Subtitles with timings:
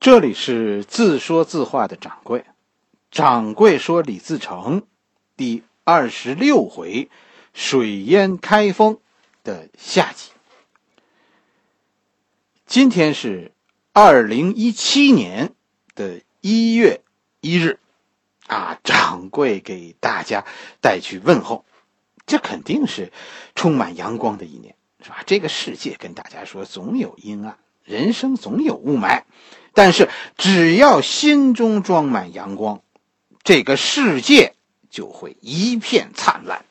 [0.00, 2.46] 这里是自说自话的掌柜，
[3.10, 4.86] 掌柜说李自成
[5.36, 7.10] 第二十六回
[7.52, 8.98] 水淹开封
[9.44, 10.30] 的下集。
[12.64, 13.52] 今天是
[13.92, 15.52] 二零一七年
[15.94, 17.02] 的一月
[17.42, 17.78] 一日，
[18.46, 20.46] 啊，掌柜给大家
[20.80, 21.66] 带去问候，
[22.24, 23.12] 这肯定是
[23.54, 25.22] 充满阳光的一年，是吧？
[25.26, 29.24] 这个世界跟大家说，总有阴暗，人生总有雾霾。
[29.72, 32.82] 但是，只要心中装满阳光，
[33.42, 34.54] 这个世界
[34.90, 36.64] 就会一片灿烂。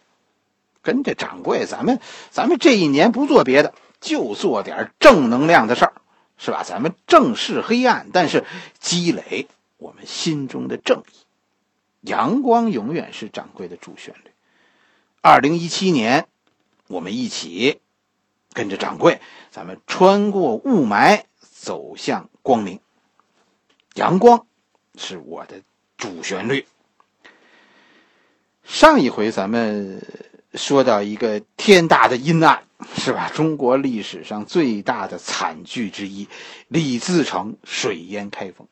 [0.81, 1.99] 跟着掌柜，咱们
[2.31, 5.93] 咱们这一年不做别的，就做点正能量的事儿，
[6.37, 6.63] 是吧？
[6.63, 8.45] 咱们正视黑暗，但是
[8.79, 11.15] 积累我们心中的正义。
[12.01, 14.31] 阳光永远是掌柜的主旋律。
[15.21, 16.27] 二零一七年，
[16.87, 17.81] 我们一起
[18.53, 19.19] 跟着掌柜，
[19.51, 22.79] 咱们穿过雾霾，走向光明。
[23.99, 24.45] 阳光
[24.95, 25.61] 是我的
[25.97, 26.65] 主旋律。
[28.63, 30.01] 上一回咱们
[30.53, 32.63] 说到一个天大的阴暗，
[32.95, 33.29] 是吧？
[33.29, 36.29] 中国历史上最大的惨剧之一——
[36.69, 38.69] 李自成水淹开封。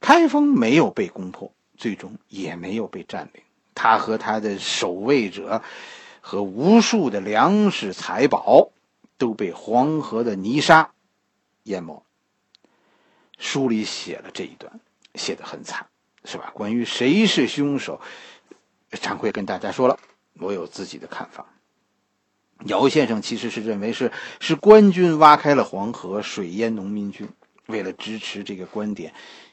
[0.00, 3.42] 开封没有被攻破，最终也没有被占领。
[3.74, 5.62] 他和他的守卫者
[6.20, 8.70] 和无数的粮食财宝
[9.18, 10.92] 都被黄河的泥沙
[11.64, 12.04] 淹没。
[13.38, 14.80] 书里写了这一段，
[15.14, 15.86] 写的很惨，
[16.24, 16.50] 是吧？
[16.54, 18.00] 关于谁是凶手，
[18.92, 19.98] 常会跟大家说了，
[20.40, 21.46] 我有自己的看法。
[22.64, 27.28] 姚先生其实是认为是是官军挖开了黄河，水淹农民军。
[27.66, 29.12] 为了支持这个观点，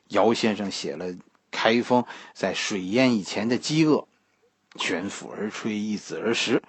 [0.09, 1.13] 姚先生写了
[1.51, 4.07] 开封在水淹以前的饥饿，
[4.75, 6.61] 卷腹而吹，一子而食，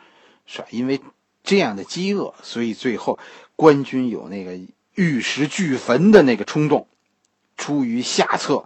[0.46, 0.66] 是吧？
[0.70, 1.00] 因为
[1.44, 3.18] 这样的饥饿，所以最后
[3.54, 4.58] 官军有那个
[4.94, 6.88] 玉石俱焚的那个冲动。
[7.56, 8.64] 出于下策，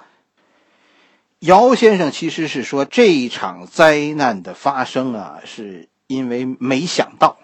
[1.40, 7.38] 姚先生其实是说这一场灾难的发生啊，是因为没想到。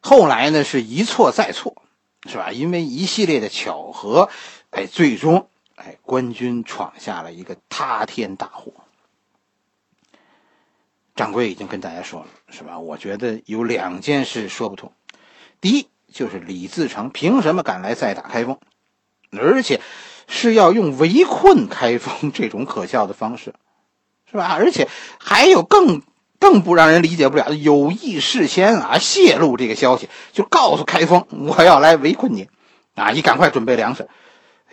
[0.00, 1.82] 后来呢，是一错再错，
[2.26, 2.52] 是吧？
[2.52, 4.30] 因为一系列的巧合，
[4.70, 8.72] 哎，最终哎，官军闯下了一个塌天大祸。
[11.14, 12.78] 掌柜已经跟大家说了，是吧？
[12.78, 14.90] 我觉得有两件事说不通。
[15.60, 18.58] 第一，就是李自成凭什么敢来再打开封？
[19.36, 19.80] 而且
[20.26, 23.54] 是要用围困开封这种可笑的方式，
[24.30, 24.48] 是吧？
[24.52, 26.02] 而且还有更
[26.38, 32.48] 更不让人理解不了的，有意事先啊泄露这个消息，就告诉开封我要来围困你，
[32.94, 34.08] 啊，你赶快准备粮食，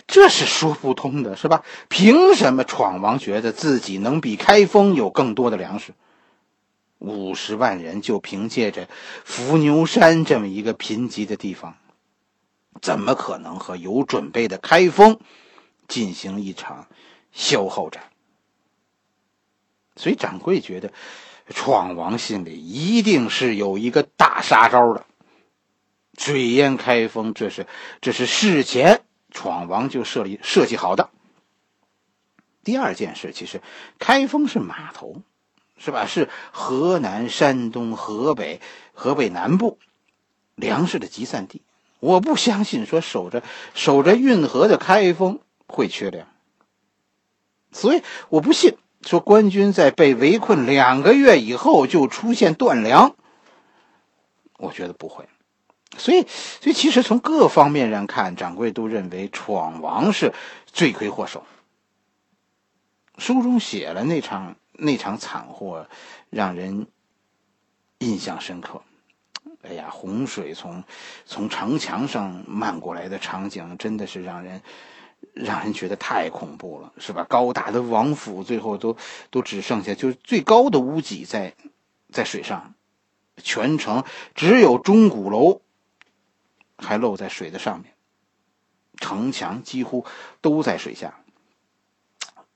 [0.07, 1.63] 这是说不通的，是吧？
[1.87, 5.93] 凭什么闯王觉得自己能比开封有更多的粮食？
[6.99, 8.87] 五十万人就凭借着
[9.23, 11.75] 伏牛山这么一个贫瘠的地方。
[12.81, 15.19] 怎么可能和有准备的开封
[15.87, 16.87] 进行一场
[17.31, 18.03] 消耗战？
[19.95, 20.91] 所以掌柜觉得，
[21.49, 25.05] 闯王心里一定是有一个大杀招的。
[26.17, 27.67] 水淹开封，这是
[28.01, 31.09] 这是事前闯王就设立设计好的。
[32.63, 33.61] 第二件事，其实
[33.97, 35.21] 开封是码头，
[35.77, 36.05] 是吧？
[36.05, 38.59] 是河南、山东、河北、
[38.93, 39.79] 河北南部
[40.55, 41.61] 粮食的集散地。
[41.99, 43.43] 我不相信说守着
[43.73, 46.27] 守着运河的开封会缺粮，
[47.71, 53.15] 所以我不信说官军在被围困两个月以后就出现断粮。
[54.57, 55.27] 我觉得不会，
[55.97, 56.25] 所以
[56.61, 60.33] 所以其实从各方面上看，掌柜都认为闯王是
[60.65, 61.43] 罪魁祸首。
[63.17, 65.87] 书中写了那场那场惨祸，
[66.29, 66.87] 让人
[67.99, 68.81] 印象深刻。
[69.63, 70.83] 哎呀，洪水从
[71.25, 74.61] 从城墙上漫过来的场景，真的是让人
[75.33, 77.25] 让人觉得太恐怖了，是吧？
[77.27, 78.95] 高大的王府最后都
[79.29, 81.55] 都只剩下就是最高的屋脊在
[82.11, 82.75] 在水上，
[83.43, 84.03] 全城
[84.35, 85.61] 只有钟鼓楼
[86.77, 87.93] 还露在水的上面，
[88.97, 90.05] 城墙几乎
[90.39, 91.19] 都在水下。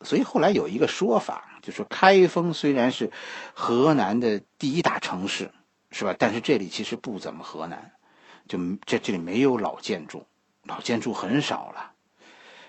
[0.04, 3.12] 所以后来有一个说法，就说开封虽然是
[3.54, 5.52] 河南的第一大城市。
[5.92, 6.16] 是吧？
[6.18, 7.92] 但是这里其实不怎么河南，
[8.48, 10.26] 就这这里没有老建筑，
[10.64, 11.92] 老建筑很少了，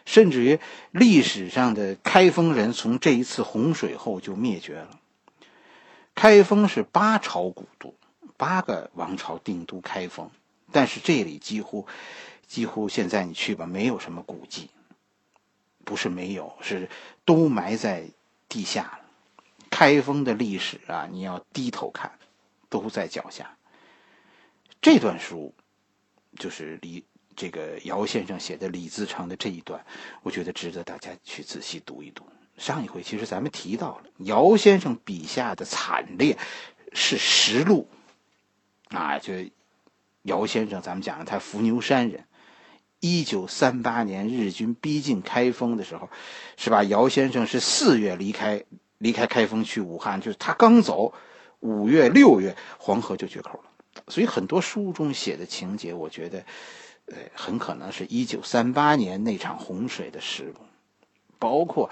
[0.05, 0.59] 甚至于
[0.91, 4.99] 历史上的开封人从这一次洪水后就灭绝了。
[6.15, 7.95] 开封是八朝古都，
[8.37, 10.31] 八个王朝定都开封，
[10.71, 11.87] 但是这里几乎
[12.47, 14.69] 几乎现在你去吧，没有什么古迹，
[15.85, 16.91] 不是没有，是
[17.25, 18.05] 都埋在
[18.49, 18.99] 地下了。
[19.71, 22.13] 开封的历史啊，你要低头看。
[22.73, 23.55] 都在脚下。
[24.81, 25.55] 这段书，
[26.39, 27.05] 就是李
[27.37, 29.85] 这个姚先生写的李自成的这一段，
[30.23, 32.25] 我觉得值得大家去仔细读一读。
[32.57, 36.39] 上一回其实咱们提到了姚先生笔下的惨烈
[36.93, 37.89] 是实录
[38.89, 39.35] 啊，就
[40.23, 42.25] 姚先生，咱们讲了他伏牛山人。
[43.05, 46.09] 一九三八年日军逼近开封的时候，
[46.57, 46.85] 是吧？
[46.85, 48.65] 姚先生是四月离开
[48.99, 51.13] 离开开封去武汉，就是他刚走，
[51.63, 53.71] 五月六月黄河就决口了。
[54.09, 56.45] 所以很多书中写的情节，我觉得，
[57.07, 60.65] 呃，很可能是一九三八年那场洪水的事故，
[61.39, 61.91] 包括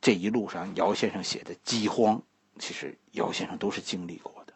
[0.00, 2.22] 这一路上姚先生写的饥荒，
[2.58, 4.52] 其实姚先生都是经历过的。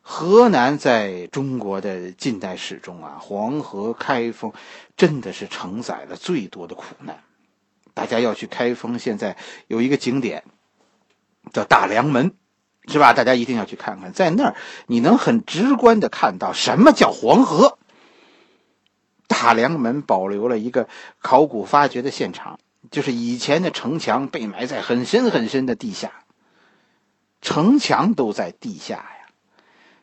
[0.00, 4.52] 河南在中国的近代史中啊，黄河开封
[4.96, 7.24] 真的是承载了最多的苦难。
[7.94, 10.44] 大家要去开封，现在有一个景点
[11.52, 12.34] 叫大梁门，
[12.86, 13.12] 是吧？
[13.12, 14.54] 大家一定要去看看，在那儿
[14.86, 17.78] 你能很直观的看到什么叫黄河。
[19.26, 20.86] 大梁门保留了一个
[21.20, 22.58] 考古发掘的现场，
[22.90, 26.12] 就是以前的城墙被埋在很深很深的地下，
[27.40, 29.28] 城墙都在地下呀。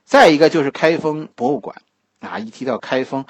[0.04, 1.76] 再一个就是开封博物馆，
[2.20, 3.26] 啊，一提到开封，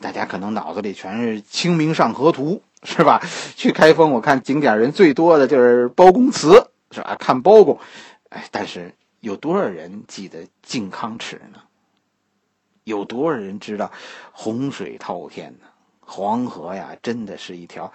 [0.00, 3.22] 大家可能脑子里全是《清明上河图》，是吧？
[3.54, 7.16] 去开封，我看景点人最多的就是包公祠，是吧？
[7.18, 7.78] 看包公，
[8.30, 11.62] 哎，但是有多少人记得靖康耻呢？
[12.84, 13.90] 有多少人知道
[14.32, 15.66] 洪水滔天呢？
[16.00, 17.92] 黄河呀，真的是一条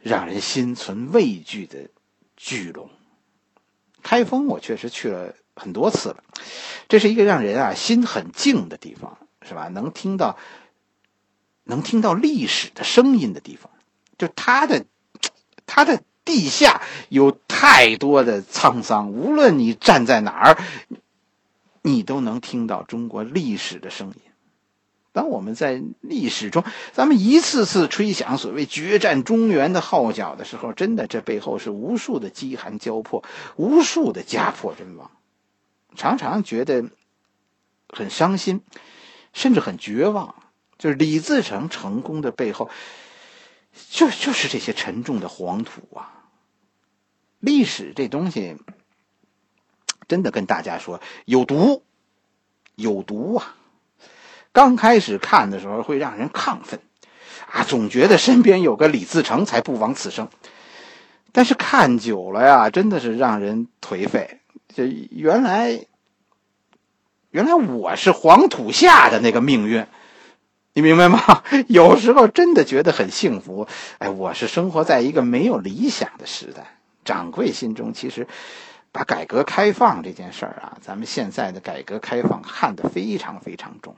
[0.00, 1.88] 让人心存畏惧的
[2.36, 2.88] 巨龙。
[4.02, 5.34] 开封，我确实去了。
[5.56, 6.24] 很多次了，
[6.88, 9.68] 这是一个让人啊心很静的地方，是吧？
[9.68, 10.38] 能听到，
[11.64, 13.70] 能听到历史的声音的地方，
[14.16, 14.86] 就它的，
[15.66, 20.58] 它的地下有太多的沧桑，无论你站在哪儿，
[21.82, 24.14] 你都能听到中国历史的声音。
[25.10, 26.62] 当我们在历史中，
[26.92, 33.24] 咱们一次次吹响所谓决战中原的号角的时候，真的，这背后是无数的饥寒交迫，
[33.56, 35.10] 无数的家破人亡。
[35.96, 36.84] 常常觉得
[37.88, 38.60] 很伤心，
[39.32, 40.36] 甚至很绝望。
[40.78, 42.70] 就是李自成成功的背后，
[43.90, 46.19] 就就是这些沉重的黄土啊。
[47.40, 48.56] 历史这东西，
[50.06, 51.82] 真的跟大家说有毒，
[52.76, 53.56] 有毒啊！
[54.52, 56.80] 刚开始看的时候会让人亢奋
[57.50, 60.28] 啊，总觉得身边有个李自成才不枉此生。
[61.32, 64.40] 但是看久了呀，真的是让人颓废。
[64.74, 65.86] 这原来。
[67.32, 69.86] 原来我是黄土下的那个命运，
[70.72, 71.44] 你明白吗？
[71.68, 73.68] 有时候真的觉得很幸福。
[73.98, 76.79] 哎，我是生活在一个没有理想的时代。
[77.04, 78.26] 掌柜心中其实
[78.92, 83.96] 把改革开放这件事儿啊，咱们现在的改革开放看得非常非常重。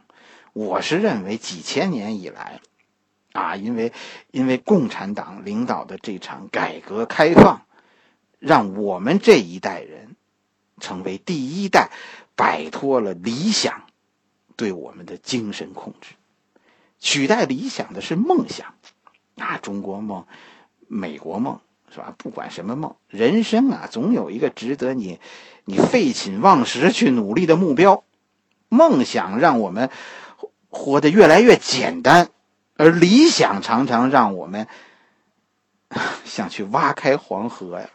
[0.53, 2.61] 我是认为几千年以来，
[3.33, 3.93] 啊，因为
[4.31, 7.63] 因为共产党领导的这场改革开放，
[8.39, 10.17] 让我们这一代人
[10.81, 11.91] 成为第一代。
[12.35, 13.83] 摆脱了理想
[14.57, 16.15] 对我们的精神控制，
[16.99, 18.75] 取代理想的是梦想，
[19.37, 20.27] 啊，中国梦、
[20.89, 21.61] 美国梦，
[21.93, 22.15] 是吧？
[22.17, 25.21] 不管什么梦，人生啊，总有一个值得你
[25.67, 28.05] 你废寝忘食去努力的目标。
[28.69, 29.91] 梦想让我们
[30.71, 32.31] 活得越来越简单，
[32.77, 34.67] 而理想常常让我们
[36.25, 37.91] 想去挖开黄河呀。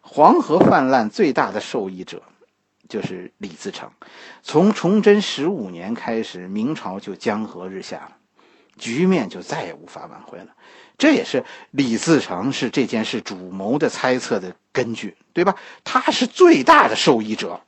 [0.00, 2.22] 黄河泛滥最大的受益者。
[2.88, 3.90] 就是李自成，
[4.42, 8.16] 从崇祯十五年开始，明朝就江河日下了，
[8.78, 10.46] 局面就再也无法挽回了。
[10.98, 15.54] 这也是李自成是这件事主谋的猜测的根据，对吧？
[15.84, 17.60] 他是最大的受益者。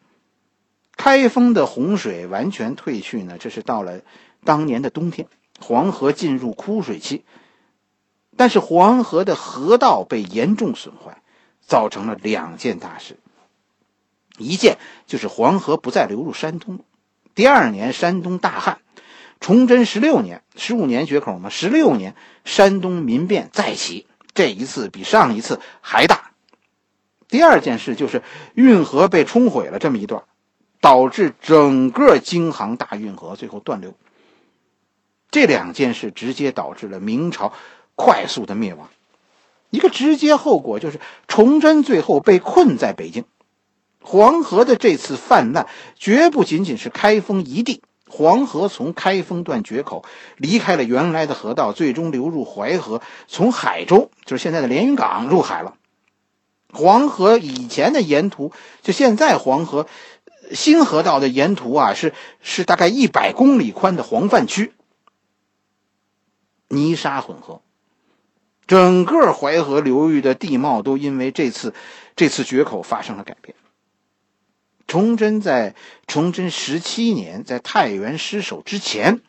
[0.96, 4.00] 开封的洪水完全退去呢，这是到了
[4.44, 5.28] 当年的冬天，
[5.60, 7.24] 黄河进入枯水期，
[8.36, 11.22] 但是黄河的河道被严重损坏，
[11.62, 13.16] 造成了两件大事。
[14.36, 16.80] 一件就是黄河不再流入山东。
[17.34, 18.80] 第二年，山东大旱，
[19.40, 26.30] 崇祯十六年，十五年决口嘛，十六年，山东民变再起，这一次比上一次还大。
[27.26, 28.22] 第二件事就是
[28.54, 30.24] 运河被冲毁了这么一段，
[30.80, 33.94] 导致整个京杭大运河最后断流。
[35.30, 37.52] 这两件事直接导致了明朝
[37.94, 38.90] 快速的灭亡。
[39.70, 43.24] 一个直接后果就是崇祯最后被困在北京。
[44.02, 45.66] 黄河的这次泛滥，
[45.96, 47.80] 绝不仅仅是开封一地。
[48.10, 50.04] 黄河从开封段决口，
[50.36, 55.76] 离开了原来的河道，最终流入淮河，从海州，就是现在的连云港入海了。
[56.72, 58.52] 黄河以前的沿途，
[58.82, 59.86] 就现在黄河
[60.52, 64.72] 新河道的沿途啊，是是大概一百公里宽的黄泛区。
[66.68, 67.62] 泥沙混合，
[68.66, 71.74] 整个淮河流域的地貌都因为这次
[72.14, 73.56] 这次决口发生了改变。
[74.90, 75.76] 崇祯在
[76.08, 79.20] 崇祯十七年，在太原失守之前，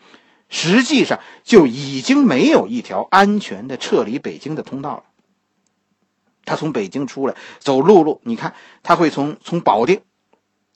[0.49, 5.03] 实际上就已经没有一条安全的撤离北京的通道了。
[6.45, 10.01] 他从北京出来走陆路，你看他会从从保定，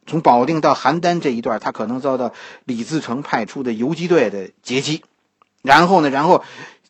[0.05, 2.31] 从保定到邯郸这一段，他可能遭到
[2.65, 5.01] 李自成派出的游击队的截击，
[5.63, 6.43] 然后呢，然后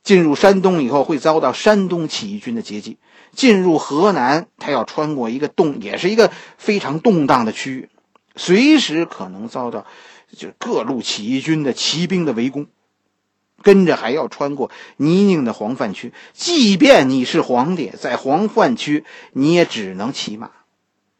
[0.03, 2.97] 进入山东以后会遭到山东起义军的截击。
[3.36, 7.89] 进入河南，他要穿过一个动，也是一个非常动荡的区域，
[8.36, 9.86] 随时可能遭到
[10.36, 12.65] 就各路起义军的骑兵的围攻。
[13.62, 20.51] 跟着还要穿过泥泞的黄泛区，即便你是皇帝，在黄泛区你也只能骑马，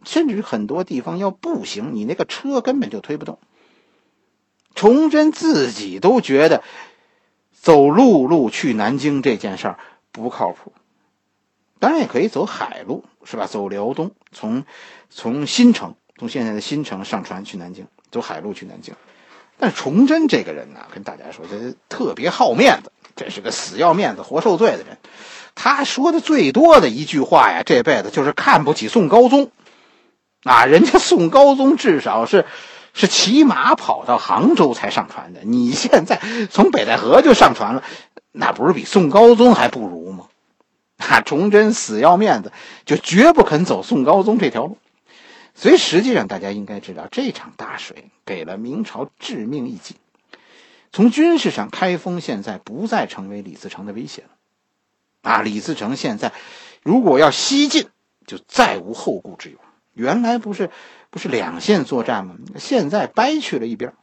[0.04, 3.40] 甚至很多地方要步行，你那个车根本就推不动。
[4.76, 6.62] 崇祯自己都觉得
[7.52, 9.80] 走陆路去南京这件事儿
[10.12, 10.72] 不靠谱。
[11.80, 13.48] 当然也可以走海路，是吧？
[13.48, 14.64] 走辽东，从
[15.10, 18.94] 从新城，从现在的新城上船去南京，走海路去南京。
[19.58, 21.56] 但崇祯这个人呢，跟大家说，他
[21.88, 24.98] 特别好面子，这是个死要面子活受罪的人。
[25.54, 29.52] 他说的最多的一句话呀，这辈子就是看不起宋高宗。
[30.44, 32.46] 啊，人家宋高宗至少是
[32.94, 37.84] 是骑马跑到杭州才上船的，你现在从北戴河就上船了，
[38.32, 40.26] 那不是比宋高宗还不如吗？
[41.10, 42.52] 啊，崇祯死要面子，
[42.86, 44.78] 就绝不肯走宋高宗这条路。
[45.54, 49.96] 所以实际上，大家应该知道，这场大水给了明朝致命一击。
[50.92, 54.30] 从军事上，开封现在不再成为李自成的威胁了。
[55.22, 56.32] 啊，李自成现在
[56.84, 57.88] 如果要西进，
[58.26, 59.58] 就再无后顾之忧。
[59.94, 60.70] 原来不是
[61.10, 62.36] 不是两线作战吗？
[62.58, 63.94] 现在掰去了一边。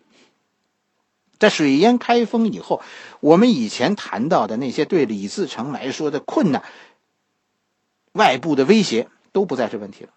[1.43, 2.81] 在水淹开封以后，
[3.19, 6.63] 我们以前谈到的那些对李自成来说的困难、
[8.13, 10.11] 外部的威胁都不再是问题了。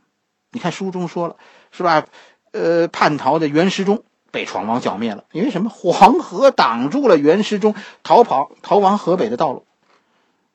[0.51, 1.37] 你看书中说了，
[1.71, 2.05] 是吧？
[2.51, 5.71] 呃，叛逃的袁世忠被闯王剿灭了，因为什么？
[5.71, 9.65] 黄河挡住了袁世忠逃跑、逃往河北的道路。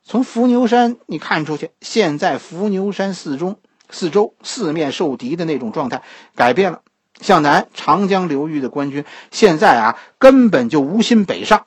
[0.03, 3.59] 从伏牛山你看出去，现在伏牛山四中
[3.89, 6.01] 四周四面受敌的那种状态
[6.33, 6.81] 改变了。
[7.21, 11.65] 向南长江流域的官军现在啊，根本就无心北上，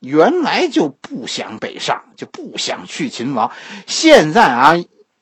[0.00, 3.50] 原来就不想北上，就不想去秦王。
[3.86, 4.74] 现在啊，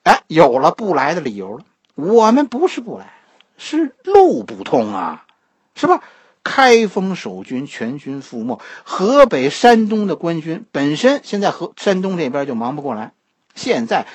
[0.04, 1.64] 哎，有了不来的理由了。
[1.94, 3.12] 我们不是不来，
[3.56, 5.26] 是路不通啊，
[5.74, 6.02] 是吧？
[6.42, 13.12] 开封守军全军覆没，河北、山东的官军本身现在和山东这边就忙不过来，
[13.54, 14.06] 现在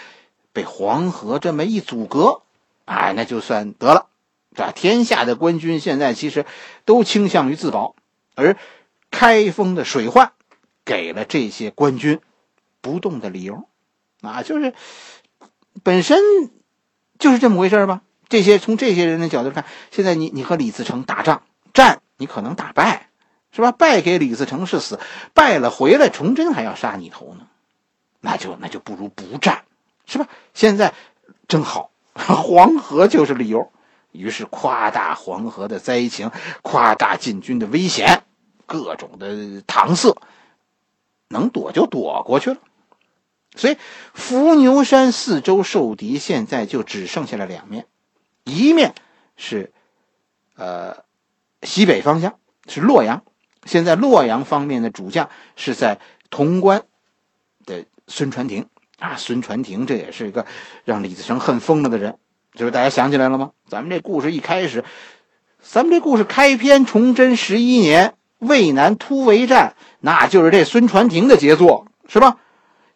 [0.54, 2.42] 被黄河这么一阻隔，
[2.86, 4.06] 哎，那就算得了。
[4.56, 6.46] 这天下的官军现在其实
[6.86, 7.96] 都倾向于自保，
[8.36, 8.58] 而
[9.12, 10.34] 开封的水患
[10.84, 12.20] 给了这些官军
[12.82, 13.68] 不动的理由，
[14.22, 14.74] 啊，就是
[15.84, 16.20] 本身
[17.20, 18.02] 就是这么回事吧。
[18.28, 23.10] 这些从这些人的角度看，现在你你和李自成打仗，战你可能打败，
[23.52, 23.72] 是吧？
[23.72, 25.00] 败给李自成是死，
[25.34, 27.48] 败了回来崇祯还要杀你头呢，
[28.20, 29.64] 那就那就不如不战，
[30.06, 30.28] 是吧？
[30.54, 30.94] 现在
[31.48, 33.72] 正好，黄河就是理由。
[34.12, 38.24] 于是夸大黄河的灾情，夸大进军的危险，
[38.66, 40.16] 各种的搪塞，
[41.28, 42.58] 能躲就躲过去了。
[43.56, 43.78] 所以
[44.14, 47.88] 伏牛山四周受敌，现在就只剩下了两面，
[48.44, 48.94] 一面
[49.38, 49.74] 是
[50.56, 51.04] 呃
[51.64, 53.24] 西北方向是洛阳，
[53.66, 56.00] 现在洛阳方面的主将是在
[56.30, 56.84] 潼关
[57.66, 60.46] 的孙传庭啊，孙传庭这也是一个
[60.86, 62.18] 让李自成恨疯了的人。
[62.60, 63.52] 就是大家想起来了吗？
[63.70, 64.84] 咱们这故事一开始，
[65.62, 72.36] 咱们这故事开篇，崇祯十一年渭南突围战，那就是这孙传庭的杰作，是吧？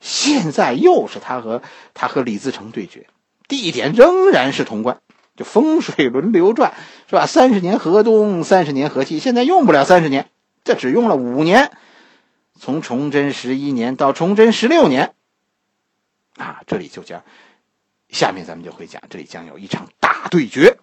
[0.02, 1.62] 现在又是他和
[1.94, 3.08] 他和李自成对决，
[3.48, 5.00] 地点仍然是潼关，
[5.38, 6.74] 就风水轮流转，
[7.10, 7.26] 是吧？
[7.26, 10.28] 三十年河东，三十年河西，现在用不了三十年，
[10.66, 11.72] 这只用了五年，
[12.60, 15.14] 从崇祯十一年到崇祯十六年，
[16.36, 17.24] 啊，这里就将。
[18.14, 20.78] 下面咱们就会讲，这里将有一场大对决。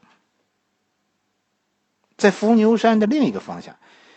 [2.18, 3.76] 在伏牛山的另一个方向，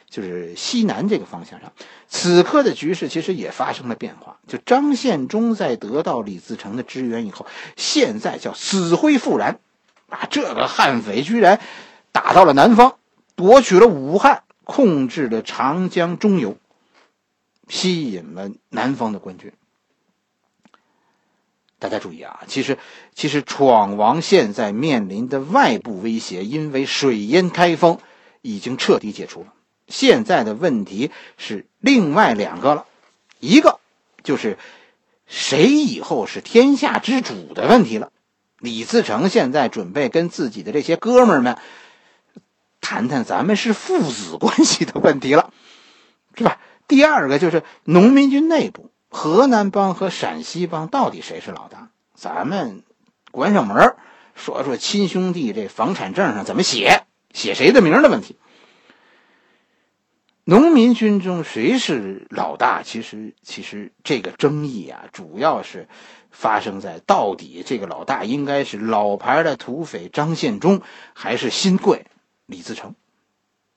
[0.10, 1.72] 就是西南这个方向上，
[2.10, 4.40] 此刻的局势其实也发生了变化。
[4.46, 7.46] 就张献忠在得到李自成的支援以后，
[7.78, 9.60] 现在叫死灰复燃，
[10.10, 11.62] 啊，这个悍匪居然
[12.12, 12.98] 打到了南方，
[13.36, 16.58] 夺取了武汉，控制了长江中游，
[17.70, 19.54] 吸引了南方的官军。
[21.84, 22.78] 大家注意啊，其实，
[23.14, 28.00] 其实闯王现在面临的外部威胁，因为水淹开封，
[28.42, 29.48] 已经彻底解除了。
[29.90, 32.86] 现在的问题是另外两个了，
[33.42, 33.82] 一个
[34.24, 34.58] 就是
[35.28, 38.14] 谁以后是天下之主的问题了。
[38.60, 41.58] 李自成现在准备跟自己的这些哥们儿们
[42.80, 45.52] 谈谈咱们是父子关系的问题了，
[46.38, 46.62] 是吧？
[46.88, 51.90] 第二个就是农民军内部，河南帮和陕西帮到底谁是老大？
[52.16, 52.84] 咱们
[53.32, 53.96] 关上门
[54.34, 58.38] 说说亲兄弟这房产证上怎么写，写谁的名的问题。
[60.46, 62.82] 农民军中谁是老大？
[62.82, 65.88] 其实，其实这个争议啊，主要是
[66.32, 70.82] 发生在到底这个老大应该是老牌的土匪张献忠，
[71.14, 72.08] 还是新贵
[72.48, 72.96] 李自成？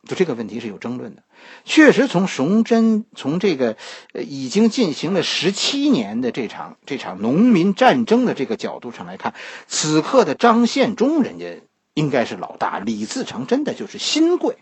[0.06, 1.22] 就这个问题是有争论的。
[1.64, 3.76] 确实，从崇祯从这个
[4.12, 9.34] 呃已经进行了十七年的这场这场农民战争的这个角度上来看，
[9.66, 11.60] 此刻的张献忠人家
[11.94, 14.56] 应该是老大，李自成真的就是新贵。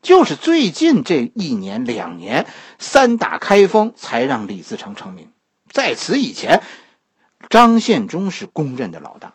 [0.00, 2.46] 就是最近这一年两年，
[2.78, 5.30] 三打开封才让李自成成名。
[5.70, 6.60] 在此以前，
[7.48, 9.34] 张献忠是公认的老大。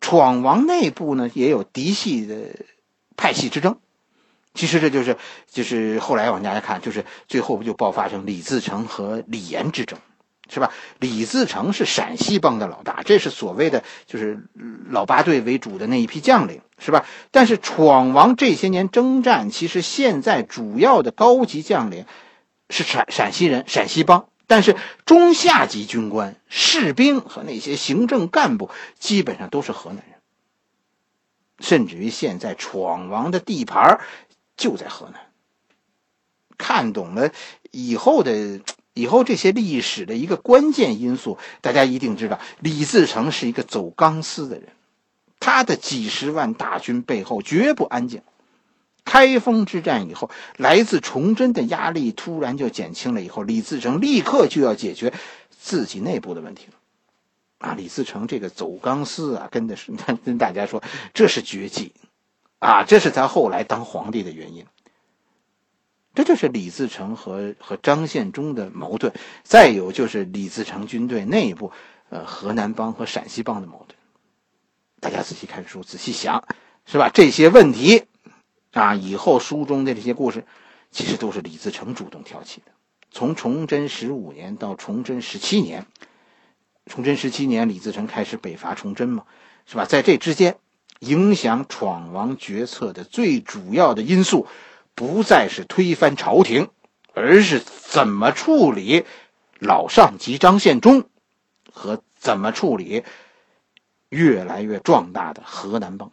[0.00, 2.36] 闯王内部呢也有嫡系的
[3.16, 3.78] 派系之争。
[4.54, 5.16] 其实这就是
[5.50, 9.98] 就是后来往下看，就是最后不就爆发成李自成和李岩之争。
[10.48, 10.70] 是吧？
[11.00, 14.46] 李自成是陕西帮的老大，这是所谓的就是
[14.88, 17.04] 老八队为主的那一批将领，是吧？
[17.32, 22.06] 但是闯王这些年征战，其实现在主要的高级将领
[22.70, 24.28] 是陕陕西人，陕西帮。
[24.46, 28.70] 但是中下级军官、士兵和那些行政干部
[29.00, 30.15] 基本上都是河南人，
[31.58, 34.00] 甚至于现在闯王的地盘
[34.56, 35.20] 就在河南。
[36.58, 37.32] 看懂了
[37.70, 38.60] 以后的。
[38.98, 44.70] 以后这些历史的一个关键因素，大家一定知道，李自成是一个走钢丝的人，
[45.38, 48.22] 他的几十万大军背后绝不安静。
[49.04, 55.12] 开封之战以后，来自崇祯的压力突然就减轻了，以后李自成立刻就要解决
[55.50, 56.75] 自己内部的问题了。
[57.66, 59.92] 啊，李自成这个走钢丝啊，跟的是
[60.24, 60.82] 跟大家说，
[61.14, 61.92] 这是绝技，
[62.60, 64.66] 啊，这是他后来当皇帝的原因。
[66.14, 69.12] 这就是李自成和和张献忠的矛盾，
[69.42, 71.72] 再有就是李自成军队内部，
[72.08, 73.98] 呃，河南帮和陕西帮的矛盾。
[75.00, 76.46] 大家仔细看书，仔细想，
[76.86, 77.10] 是吧？
[77.12, 78.04] 这些问题，
[78.72, 80.46] 啊，以后书中的这些故事，
[80.90, 82.72] 其实都是李自成主动挑起的。
[83.10, 85.86] 从崇祯十五年到崇祯十七年，
[86.86, 89.24] 崇祯十七年，李自成开始北伐崇祯嘛，
[89.66, 89.84] 是吧？
[89.84, 90.56] 在这之间，
[91.00, 94.46] 影响闯王决策的最主要的因素。
[94.94, 96.70] 不再是推翻朝廷，
[97.12, 99.04] 而是怎么处理
[99.58, 101.04] 老上级张献忠，
[101.70, 103.04] 和怎么处理
[104.08, 106.10] 越来越壮大的河南帮。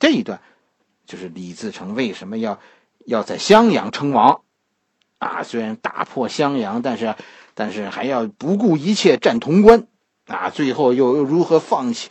[0.00, 0.40] 这一段
[1.06, 2.58] 就是李自成为什么要
[3.06, 4.40] 要在襄阳称王
[5.18, 5.44] 啊？
[5.44, 7.14] 虽然打破襄阳，但是
[7.54, 9.86] 但是还要不顾一切占潼关
[10.26, 10.50] 啊！
[10.50, 12.10] 最后又又如何放弃？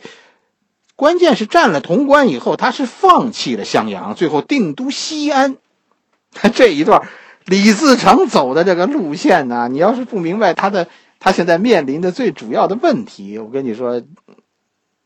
[0.94, 5.56] 关键是占了潼关以后，他是放弃了襄阳，最后定都西安。
[6.54, 7.08] 这一段，
[7.44, 14.02] 李自成走的这个路线呢，你要是不明白他的，他现在面临的最主要的问题，我跟你说，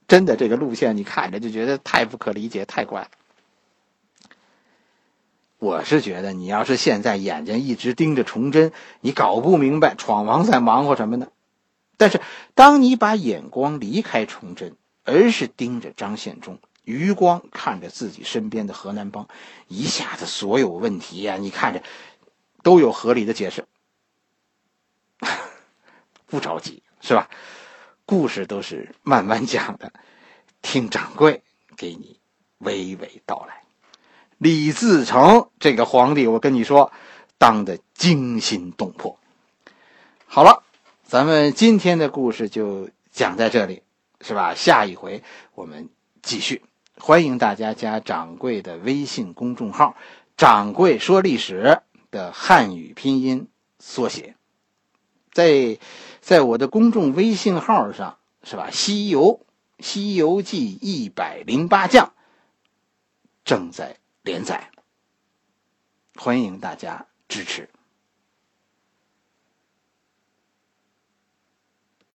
[0.07, 3.09] 真的这个路线你看着就觉得太不可理解，太怪了。
[5.59, 11.29] 我是觉得，你要是现在眼睛一直盯着崇祯，你搞不明白闯王在忙活什么呢？
[11.97, 12.21] 但是，
[12.55, 14.77] 当你把眼光离开崇祯。
[15.09, 19.29] 而是盯着张献忠，余光看着自己身边的河南帮，
[19.69, 21.85] 一下子所有问题呀，你看着
[22.65, 23.67] 都有合理的解释。
[26.27, 27.31] 不着急，是吧？
[28.05, 29.93] 故事都是慢慢讲的，
[30.61, 31.45] 听掌柜
[31.77, 32.19] 给你
[32.59, 33.63] 娓娓道来。
[34.39, 36.93] 李自成这个皇帝，我跟你说，
[37.39, 39.19] 当的惊心动魄。
[40.27, 40.63] 好了，
[41.05, 43.83] 咱们今天的故事就讲在这里。
[44.23, 44.55] 是吧？
[44.55, 45.23] 下一回
[45.55, 45.91] 我们
[46.23, 46.63] 继续，
[46.97, 49.95] 欢迎大家加掌柜的微信公众号
[50.39, 53.47] “掌柜说历史”的汉语拼音
[53.79, 54.35] 缩写，
[55.33, 55.79] 在
[56.23, 58.69] 在我的公众微信号上，是吧？
[58.75, 59.21] 《西游》
[59.87, 62.15] 《西游记》一百零八将
[63.45, 64.73] 正在连载，
[66.17, 67.71] 欢迎大家支持。